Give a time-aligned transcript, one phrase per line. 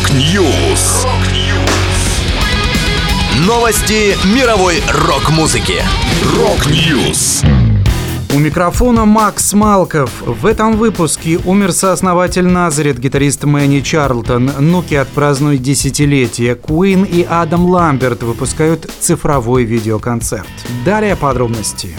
[0.00, 1.06] Rock News.
[3.46, 5.82] Новости мировой рок-музыки.
[6.36, 7.42] Rock News.
[8.34, 10.10] У микрофона Макс Малков.
[10.22, 14.50] В этом выпуске умер сооснователь Назарет, гитарист Мэнни Чарлтон.
[14.58, 16.54] Внуки отпразднуют десятилетие.
[16.54, 20.48] Queen и Адам Ламберт выпускают цифровой видеоконцерт.
[20.82, 21.94] Далее подробности.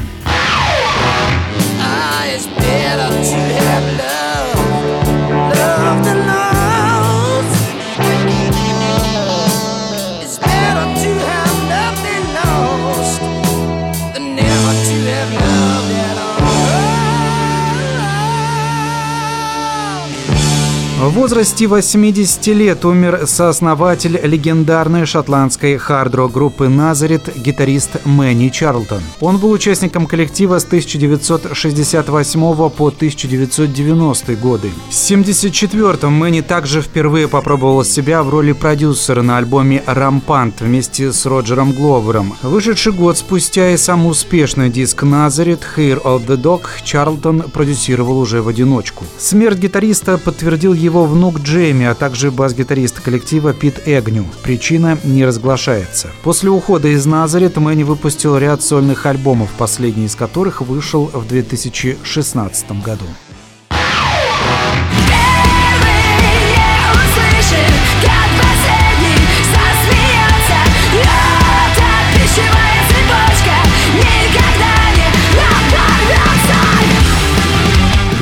[21.12, 29.02] В возрасте 80 лет умер сооснователь легендарной шотландской хард-рок группы «Назарет» гитарист Мэнни Чарлтон.
[29.20, 34.72] Он был участником коллектива с 1968 по 1990 годы.
[34.90, 41.26] В 1974-м Мэнни также впервые попробовал себя в роли продюсера на альбоме «Рампант» вместе с
[41.26, 42.38] Роджером Гловером.
[42.42, 48.42] Вышедший год спустя и самый успешный диск «Назарет» «Hair of the Dog» Чарлтон продюсировал уже
[48.42, 49.04] в одиночку.
[49.20, 54.26] Смерть гитариста подтвердил его его внук Джейми, а также бас-гитарист коллектива Пит Эгню.
[54.44, 56.10] Причина не разглашается.
[56.22, 62.84] После ухода из Назарет Мэнни выпустил ряд сольных альбомов, последний из которых вышел в 2016
[62.84, 63.06] году.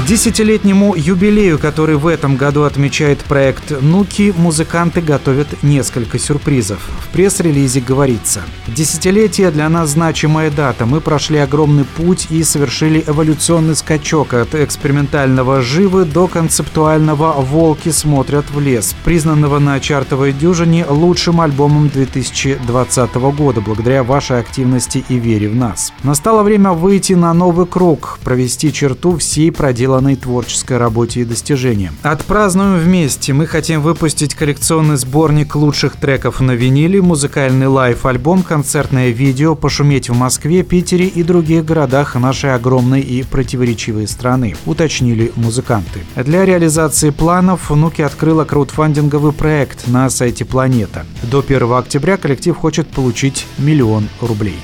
[0.10, 6.80] Десятилетнему юбилею, который в этом году отмечает проект «Нуки», музыканты готовят несколько сюрпризов.
[7.06, 10.88] В пресс-релизе говорится «Десятилетие для нас значимая дата.
[10.88, 18.50] Мы прошли огромный путь и совершили эволюционный скачок от экспериментального «Живы» до концептуального «Волки смотрят
[18.50, 25.50] в лес», признанного на чартовой дюжине лучшим альбомом 2020 года, благодаря вашей активности и вере
[25.50, 25.94] в нас.
[26.02, 31.96] Настало время выйти на новый круг, провести черту всей проделанной проделанной творческой работе и достижениям.
[32.04, 33.34] Отпразднуем вместе.
[33.34, 40.16] Мы хотим выпустить коллекционный сборник лучших треков на виниле, музыкальный live-альбом, концертное видео, пошуметь в
[40.16, 46.00] Москве, Питере и других городах нашей огромной и противоречивой страны, уточнили музыканты.
[46.16, 51.06] Для реализации планов Внуки открыла краудфандинговый проект на сайте Планета.
[51.24, 54.56] До 1 октября коллектив хочет получить миллион рублей.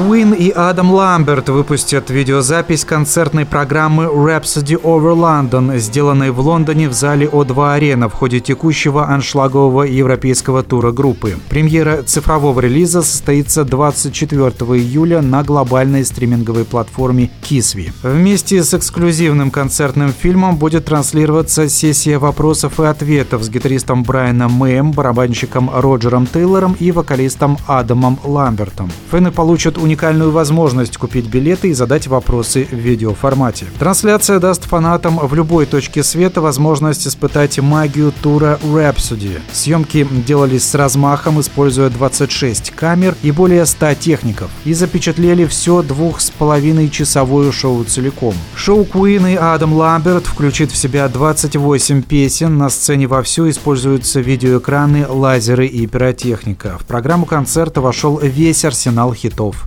[0.00, 6.94] Куин и Адам Ламберт выпустят видеозапись концертной программы Rhapsody Over London, сделанной в Лондоне в
[6.94, 11.36] зале О2 Арена в ходе текущего аншлагового европейского тура группы.
[11.50, 14.48] Премьера цифрового релиза состоится 24
[14.80, 17.92] июля на глобальной стриминговой платформе Kisvi.
[18.02, 24.92] Вместе с эксклюзивным концертным фильмом будет транслироваться сессия вопросов и ответов с гитаристом Брайаном Мэем,
[24.92, 28.90] барабанщиком Роджером Тейлором и вокалистом Адамом Ламбертом.
[29.10, 33.66] Фэны получат уникальный уникальную возможность купить билеты и задать вопросы в видеоформате.
[33.80, 39.40] Трансляция даст фанатам в любой точке света возможность испытать магию тура Rhapsody.
[39.50, 46.20] Съемки делались с размахом, используя 26 камер и более 100 техников, и запечатлели все двух
[46.20, 48.34] с половиной часовое шоу целиком.
[48.54, 55.08] Шоу Queen и Адам Ламберт включит в себя 28 песен, на сцене вовсю используются видеоэкраны,
[55.08, 56.78] лазеры и пиротехника.
[56.78, 59.66] В программу концерта вошел весь арсенал хитов